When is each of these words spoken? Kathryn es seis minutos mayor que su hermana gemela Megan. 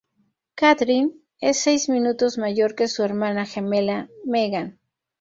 Kathryn 0.55 1.11
es 1.41 1.59
seis 1.61 1.87
minutos 1.87 2.39
mayor 2.39 2.73
que 2.73 2.87
su 2.87 3.03
hermana 3.03 3.45
gemela 3.45 4.09
Megan. 4.25 4.79